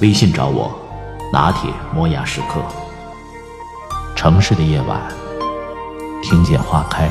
[0.00, 0.74] 微信找我，
[1.30, 2.64] 拿铁磨牙时刻。
[4.16, 4.98] 城市的夜晚，
[6.22, 7.10] 听见花开。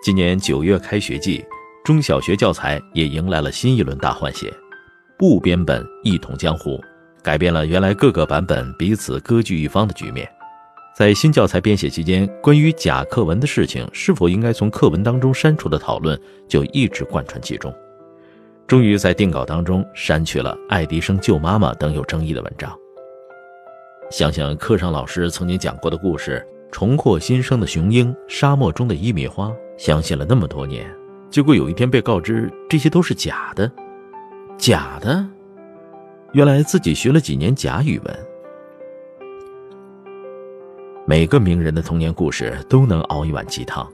[0.00, 1.44] 今年九月开学季，
[1.84, 4.54] 中小学教材也迎来了新一轮大换血，
[5.18, 6.80] 不编本一统江湖，
[7.22, 10.28] 改变了原来各个版本彼此割据一方的局面。
[10.96, 17.72] 在新教材编写期间，关于假课文的事情是否应该从课文当中删除的讨论就一直贯穿其中。
[18.66, 22.70] 终于在定稿当中删去了爱迪生救妈妈等有争议的文章。
[24.10, 26.44] 想想课上老师曾经讲过的故事。
[26.70, 30.86] 重获新生的雄鹰，沙漠中的一米花，相信了那么多年，
[31.30, 33.72] 结果有一天被告知这些都是假的，
[34.58, 35.26] 假的。
[36.34, 38.26] 原来自己学了几年假语文。
[41.06, 43.90] 每个名人的童年故事都能熬一碗鸡汤。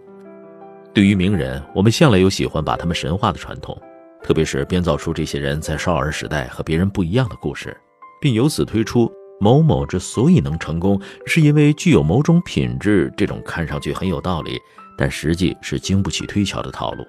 [0.93, 3.81] 对于名人，我们向来有喜欢把他们神话的传统，
[4.21, 7.77] 特别是编造出这些人在少儿时代和别人不一样的故事，
[8.21, 9.11] 并由此推出。
[9.41, 13.13] 某某之所以能成功，是因为具有某种品质。
[13.17, 14.59] 这种看上去很有道理，
[14.97, 17.05] 但实际是经不起推敲的套路。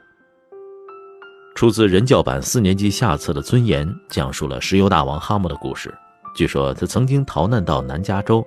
[1.56, 5.92] 出自人教版四年级下册的《尊严》，讲述了石油大王哈默的故事。
[6.36, 8.46] 据说他曾经逃难到南加州，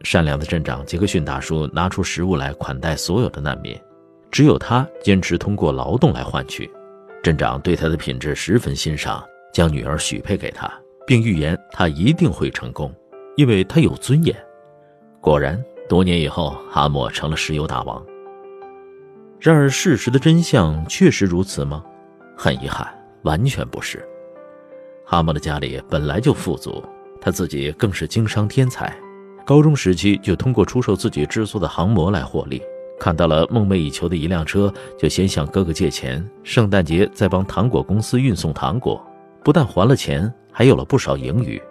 [0.00, 3.78] 善良的镇长杰克逊大叔拿出食物来款待所有的难民，
[4.30, 6.70] 只有他坚持通过劳动来换取。
[7.22, 9.22] 镇长对他的品质十分欣赏，
[9.52, 10.72] 将女儿许配给他。
[11.06, 12.90] 并预言他一定会成功，
[13.36, 14.34] 因为他有尊严。
[15.20, 18.02] 果然，多年以后，哈默成了石油大王。
[19.38, 21.84] 然而，事实的真相确实如此吗？
[22.42, 22.92] 很遗憾，
[23.22, 24.04] 完全不是。
[25.04, 26.82] 哈默的家里本来就富足，
[27.20, 28.92] 他自己更是经商天才。
[29.46, 32.60] 高中时期就通过出售自己制作的航模来获利。
[32.98, 39.00] 看到了梦寐以求的一辆车，就先向哥哥借钱，圣诞节再帮糖果公司运送糖果。
[39.44, 40.28] 不但还了钱。
[40.50, 41.62] 还有了不少盈余。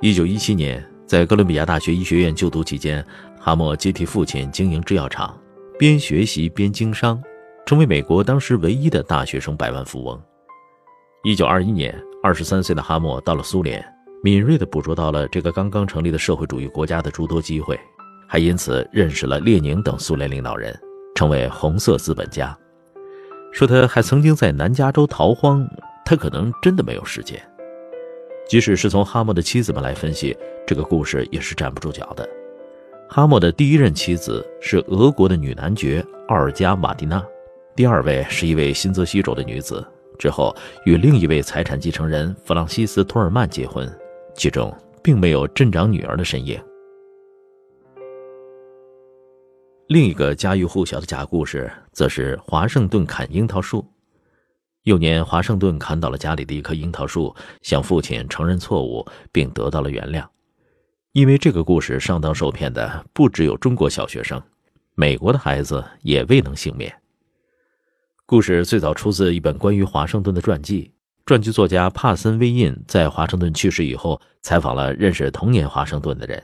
[0.00, 3.02] 一九一七年，在哥伦比亚大学医学院就读期间，
[3.40, 5.40] 哈默接替父亲经营制药厂，
[5.78, 7.22] 边学习边经商，
[7.66, 10.20] 成为美国当时唯一的大学生百万富翁。
[11.22, 13.82] 一九二一年，二十三岁的哈默到了苏联，
[14.22, 17.78] 敏锐地捕捉到了这个刚刚成立的社会主义国家的诸多机会，
[18.28, 20.78] 还因此认识了列宁等苏联领导人，
[21.14, 22.56] 成为红色资本家。
[23.50, 25.66] 说他还曾经在南加州逃荒。
[26.06, 27.40] 他可能真的没有时间。
[28.46, 30.36] 即使是从哈默的妻子们来分析，
[30.66, 32.28] 这个故事也是站不住脚的。
[33.08, 37.24] 哈默的第一任妻子是俄国的女男爵奥尔加·马蒂娜，
[37.76, 39.84] 第二位是一位新泽西州的女子，
[40.16, 40.54] 之后
[40.84, 43.92] 与另一位财产继承人弗朗西斯·托尔曼结婚，
[44.36, 46.62] 其中并没有镇长女儿的身影。
[49.88, 53.84] 另一个家喻户晓的假故事，则是华盛顿砍樱桃树。
[54.84, 60.24] 幼年，华盛顿砍倒了家里的一棵樱桃树，向父亲承认错误，并得到了原谅。
[61.10, 64.40] 因为这个故事上当受骗的不只有中国小学生，
[64.94, 66.94] 美国的孩子也未能幸免。
[68.26, 70.90] 故事最早出自一本关于华盛顿的传记，
[71.26, 76.42] 传记作家帕森·威印在华盛顿去世以后，采访了认识童年华盛顿的人。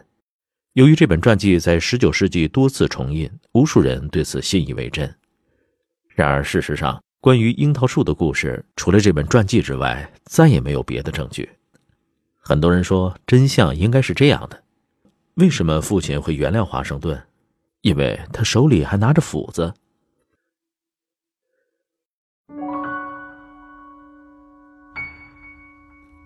[0.75, 5.11] 由于这本传记在19世纪多次重印，无数人对此信以为真。
[6.11, 11.49] 然而，事实上，关于樱桃树的故事，除了这本传记之外，再也没有别的证据。
[12.39, 14.63] 很多人说，真相应该是这样的：
[15.37, 17.19] 为什么父亲会原谅华盛顿？
[17.81, 19.73] 因为他手里还拿着斧子。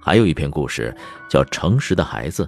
[0.04, 0.94] 还有一篇故事
[1.30, 2.44] 叫《诚实的孩子》。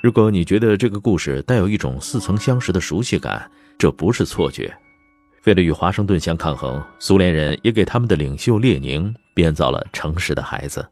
[0.00, 4.72] 如果你觉得这个故事带有一种似曾相识的熟悉感，这不是错觉。
[5.44, 10.86] 为了与华盛顿相抗衡，苏联人也给他们的领袖列宁编造了诚实的孩子。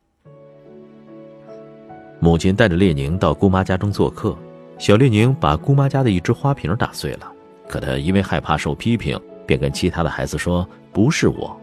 [2.18, 4.36] 母亲带着列宁到姑妈家中做客，
[4.78, 7.32] 小列宁把姑妈家的一只花瓶打碎了，
[7.68, 9.16] 可他因为害怕受批评，
[9.46, 11.56] 便跟其他的孩子说：“不是我。”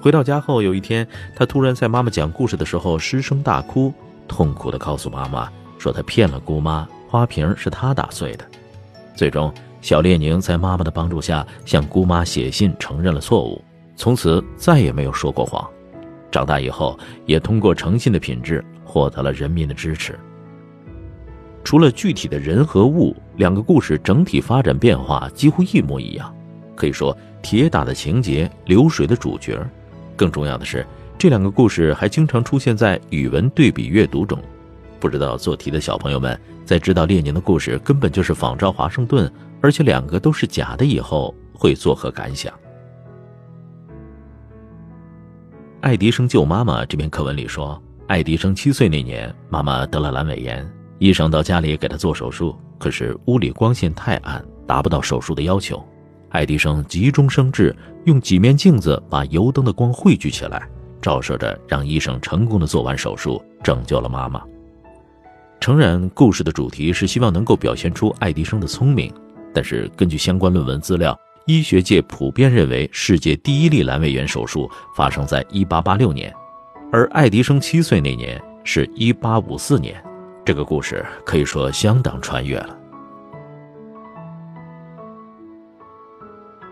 [0.00, 1.06] 回到家后，有一天，
[1.36, 3.92] 他突然在妈妈讲故事的时候失声大哭，
[4.26, 8.44] 痛苦地告诉妈妈，说他骗了姑妈，花瓶是他打碎的。
[9.14, 9.52] 最终，
[9.82, 13.62] 小列宁在妈妈的帮助下向姑妈写信承认了错误，
[13.94, 15.68] 从此再也没有说过谎。
[16.30, 20.18] 长大以后，也通过诚信的品质获得了人民的支持。
[21.62, 26.34] 除了具体的人和物，两个故事整体发展变化几乎一模一样，
[26.74, 29.60] 可以说铁打的情节，流水的主角。
[30.20, 30.86] 更重要的是，
[31.16, 34.38] 这两个故事还经常出现在语文对比阅读中。
[34.98, 39.32] 不知道做题的小朋友们在知道列宁的故事根本就是仿照华盛顿，
[39.62, 42.52] 而且两个都是假的以后，会作何感想？
[45.80, 50.70] 爱迪生救妈妈这篇课文里说，爱迪生七岁那年，妈妈得了阑尾炎。
[50.98, 55.82] 医生到家里给他做手术，可是屋里光线太暗，达不到手术的要求。
[56.30, 57.74] 爱迪生急中生智，
[58.04, 60.62] 用几面镜子把油灯的光汇聚起来，
[61.02, 64.42] 照射着，让医生成功的做完手术，拯救了妈妈。
[65.60, 69.12] 诚然，故事的主题是希望能够表现出爱迪生的聪明，
[69.52, 76.32] 但是根据相关论文资料，医学界普遍认为世界第一例阑尾炎手术发生在1886年，
[76.92, 80.02] 而爱迪生七岁那年是一八五四年。
[80.44, 82.79] 这个故事可以说相当穿越了。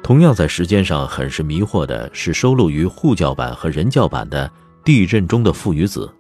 [0.09, 4.49] 同样在时间上很是迷惑的是收录于沪教版和人教版的
[4.83, 6.11] 《地震中的父与子》。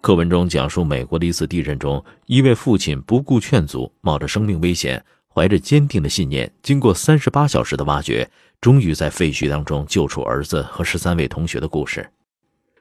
[0.00, 8.26] 课文中讲述美国的一次地震中，一位父亲不顾劝阻，冒着生命危险，怀着坚定的信念，经过三十八小时的挖掘，
[8.62, 12.08] 终于在废墟当中救出儿子和十三位同学的故事。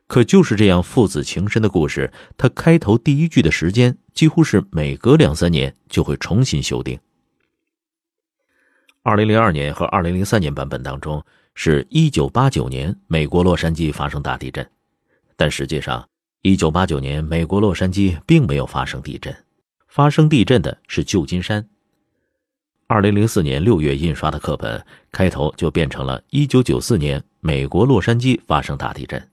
[0.07, 6.97] 可就是这样父子情深的故事，它开头第一句的时间几乎是每隔两三年就会重新修订。
[9.03, 11.23] 二零零二年和二零零三年版本当中
[11.55, 14.69] 是一九八九年美国洛杉矶发生大地震，
[15.35, 16.07] 但实际上
[16.43, 19.35] 一九八九年美国洛杉矶并没有发生地震，
[19.87, 21.67] 发生地震的是旧金山。
[22.85, 29.29] 二零零四年六月印刷的课本开头就变成了一九九四年美国洛杉矶发生大地震。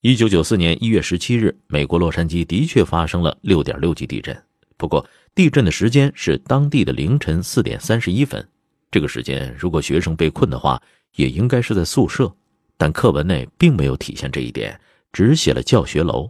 [0.00, 4.36] 一九九四年一月十七日，美国洛杉矶的确发生了六点六级地震。
[4.76, 5.04] 不过，
[5.38, 8.44] 地震的时间是当地的凌晨四点三十一分。
[8.90, 10.82] 这个时间，如果学生被困的话，
[11.14, 12.34] 也应该是在宿舍。
[12.76, 14.80] 但课文内并没有体现这一点，
[15.12, 16.28] 只写了教学楼。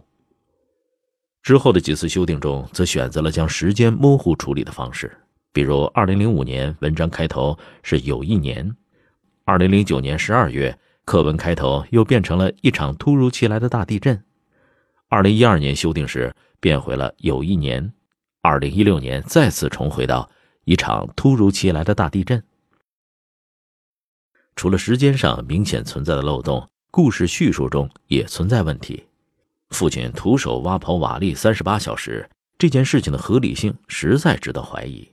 [1.41, 5.11] 之后的几次修订中，则选择了将时间模糊处理的方式。
[5.51, 8.71] 比如，二零零五年文章开头是有一年，
[9.43, 10.77] 二零零九年十二月。
[11.03, 14.23] 课文开头又变成了一场突如其来的大地震。
[15.07, 17.91] 二零一二年修订时变回了有一年，
[18.41, 20.29] 二零一六年再次重回到
[20.63, 22.41] 一场突如其来的大地震。
[24.55, 29.05] 除了时间上明显存在的漏洞，故事叙述中也存在问题。
[29.69, 35.07] 父亲徒手挖刨瓦砾三十八小时，这件事情的合理性实在值得怀疑。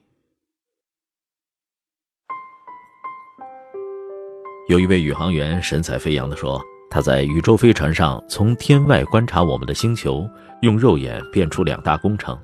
[4.68, 10.28] 有一位宇航员神采飞扬地说：“他在宇宙飞船上从天外观察我们的星球，
[10.62, 12.36] 用肉眼辨出两大工程，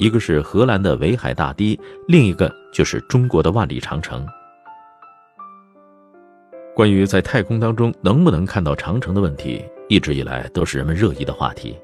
[0.00, 4.26] 一个是荷兰的围海大堤，另一个就是中国的万里长城。”
[6.74, 11.78] 关于在太空当中能不能看到长城的问题，一直以来都是人们热议的话题。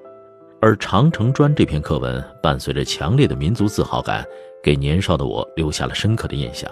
[0.62, 4.24] 而《长城砖》这篇课文伴随着强烈的民族自豪感，
[4.62, 6.70] 给年少的我留下了深刻的印象。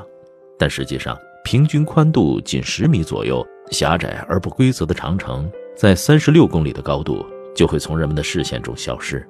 [0.58, 7.22] 但实际上，平均宽度仅十米左右、狭窄而不规则的长城，在三十六公里的高度
[7.54, 9.28] 就会从人们的视线中消失。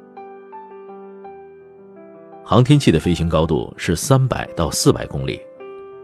[2.54, 5.40] 航天器的飞行高度是三百到四百公里，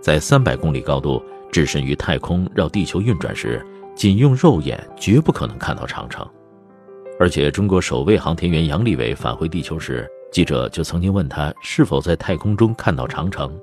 [0.02, 3.64] 在三百公里高度置身于太空绕地球运转时，
[3.94, 6.28] 仅用肉眼绝不可能看到长城。
[7.20, 13.56] 而且，中国首位航天员杨利伟返回地球时，记者就曾经问他是否在太空中看到长城。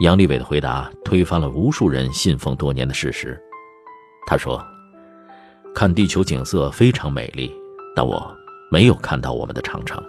[0.00, 3.40] 杨利伟的回答推翻了无数人信奉多年的事实。
[4.26, 4.60] 他说
[5.72, 7.48] ：“看地球景色非常美丽，
[7.94, 8.28] 但我
[8.72, 10.02] 没有看到我们的长城。”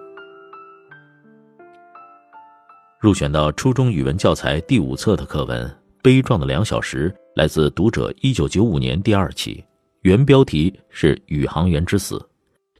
[3.03, 5.67] 入选到初中语文教材第五册的课文
[6.01, 9.61] 《悲壮的两小时》，来自《读者》一九九五年第二期，
[10.03, 12.17] 原标题是《宇航员之死》，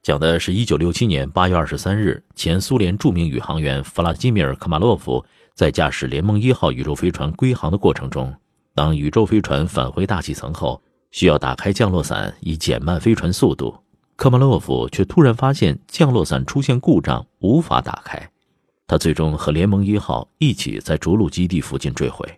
[0.01, 5.21] 讲的是一九六七年八月二十三日，前苏联著名宇航员弗拉基米尔·科马洛夫。
[5.55, 8.33] 在驾驶联盟一号宇宙飞船归航的过程中，
[8.73, 13.75] 当宇宙飞船返回大气层后，需要打开降落伞以减慢飞船速度。
[14.15, 18.25] 科马洛夫却突然发现降落伞出现故障，无法打开。
[18.93, 22.31] 他最终和联盟一号一起在着陆基地附近坠毁。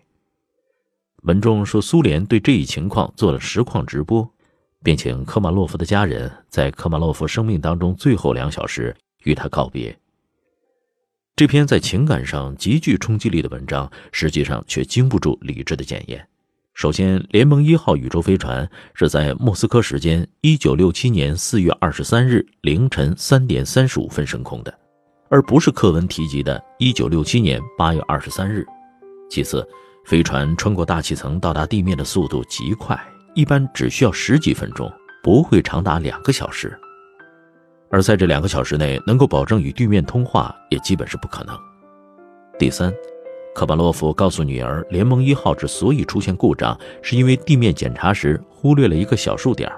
[1.24, 4.26] 文中说，苏联对这一情况做了实况直播，
[4.82, 9.94] 并请科马洛夫的家人在科马洛夫生命当中最后两小时与他告别。
[11.34, 16.26] 这篇在情感上极具冲击力的文章，实际上却经不住理智的检验。
[16.72, 24.78] 首先，联盟一号宇宙飞船是在莫斯科时间一九六七年四月二十三日凌晨三点三十五分升空的，
[25.28, 28.64] 而不是课文提及的一九六七年八月二十三日。
[29.28, 29.66] 其次，
[30.04, 32.98] 飞船穿过大气层到达地面的速度极快，
[33.34, 34.90] 一般只需要十几分钟，
[35.22, 36.78] 不会长达两个小时。
[37.90, 41.58] 而在这两个小时内能够保证与地面通话，也基本是不可能。
[42.58, 42.92] 第三，
[43.54, 49.70] 科巴洛夫告诉女儿，联盟一号之所以出现故障，是因为地面检查时忽略了一个小数点。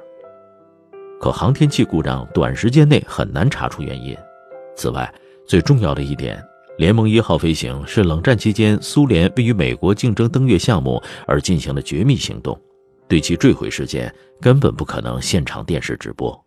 [1.20, 4.16] 可航天器故障短时间内很难查出原因。
[4.76, 5.12] 此外，
[5.48, 6.44] 最重要的一点，
[6.76, 12.60] 联盟一号飞行是冷战期间苏联为与美国竞争登月项目而进行的绝密行动，
[13.08, 16.38] 对其坠毁事件根本不可能现场电视直播。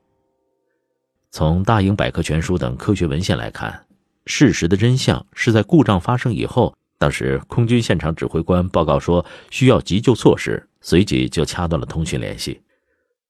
[1.32, 3.84] 从大英百科全书等科学文献来看，
[4.28, 12.62] 事实的真相是在故障发生以后，当时空军现场指挥官报告说需要急救措施，随即就掐断了通讯联系。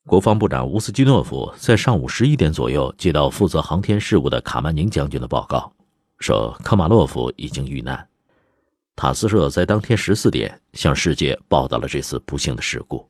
[0.08, 5.72] 国防部长乌斯基诺夫在上午十一点左右接到负责航天事务的卡曼宁将军的报告，
[6.20, 8.06] 说科马洛夫已经遇难。
[8.96, 13.08] 塔斯社在当天十四点向世界报道了这次不幸的事故。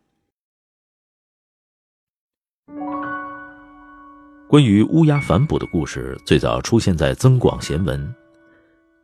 [4.50, 8.06] 关于乌鸦反哺的故事，最早出现在《增广贤文》，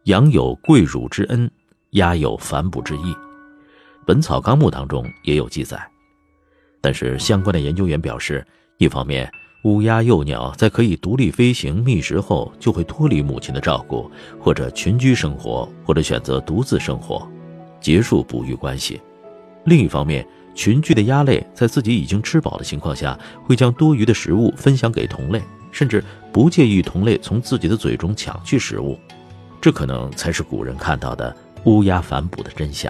[0.03, 1.49] 羊有跪乳之恩，
[1.91, 3.13] 鸦有反哺之意，
[4.05, 5.89] 《本草纲目》当中也有记载。
[6.87, 9.29] 但是相关的研究员表示，一方面，
[9.65, 17.27] 乌鸦幼鸟在可以独立飞行觅食后，就会脱离母亲的照顾，或者群居生活，或者选择独自生活，
[17.81, 19.01] 结束哺育关系；
[19.65, 20.25] 另一方面，
[20.55, 25.41] 群居的鸭类在自己已经吃饱的情况下，会将多余的食物分享给同类，
[25.73, 26.01] 甚至
[26.31, 28.97] 不介意同类从自己的嘴中抢去食物。
[29.59, 32.89] 这可能才是古人看到的乌鸦反哺的真相。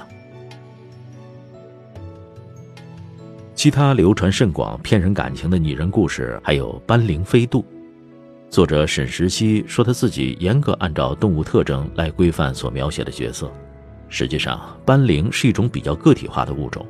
[3.67, 7.65] 其他流传甚广、骗人感情的拟人故事还有斑羚飞渡。
[8.49, 13.51] 作者沈石溪说他自己严格按照动物特征来规范所描写的角色，
[14.07, 16.87] 实际上斑羚是一种比较个体化的物种。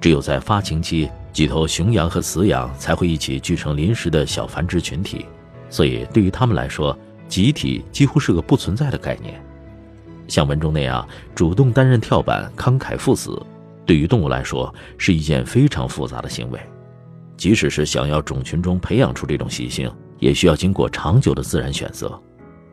[0.00, 5.26] 只有在发情期，几头雄羊和雌羊才会一起聚成临时的小繁殖群体，
[5.68, 6.96] 所以对于它们来说，
[7.26, 9.34] 集体几乎是个不存在的概念。
[10.28, 13.36] 像文中那样主动担任跳板、慷慨赴死，
[13.90, 16.60] 对于动物来说是一件非常复杂的行为。
[17.36, 22.16] 即使是想要种群中培养出这种习性，也需要经过长久的自然选择。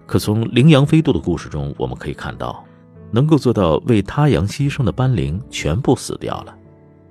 [0.06, 2.64] 可从羚羊飞渡的故事中，我们可以看到，
[3.10, 6.56] 能够做到为他羊牺牲的斑羚全部死掉了。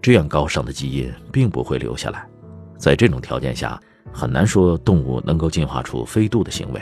[0.00, 2.24] 这样高尚的基因并不会留下来，
[2.78, 3.76] 在这种条件下，
[4.12, 6.80] 很难说动物能够进化出飞渡的行为。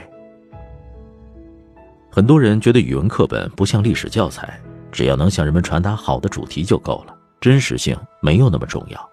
[2.10, 4.60] 很多人觉得语文课本不像历史教材，
[4.92, 7.13] 只要能向人们传达好的主题就够了，
[7.44, 9.10] 真实性没有那么重要。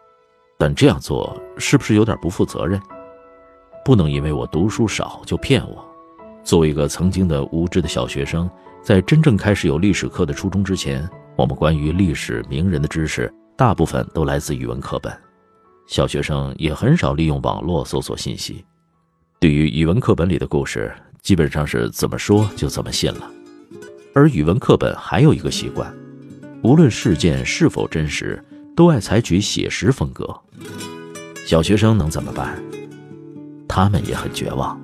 [0.57, 2.81] 但这样做是不是有点不负责任？
[3.83, 5.85] 不能因为我读书少就骗我。
[6.41, 8.50] 作为一个曾经的无知的小学生，
[8.81, 13.29] 在真正开始有历史课的初中之前，我们关于历史名人的知识。
[13.57, 15.13] 大部分都来自语文课本，
[15.85, 18.63] 小学生也很少利用网络搜索信息。
[19.41, 20.89] 对于语文课本里的故事，
[21.21, 23.29] 基本上是怎么说就怎么信了。
[24.15, 25.93] 而语文课本还有一个习惯，
[26.63, 28.44] 无论事件是否真实，
[28.75, 30.39] 都爱采取写实风格。
[31.46, 32.62] 小学生能怎么办？
[33.68, 34.80] 他们也很绝望。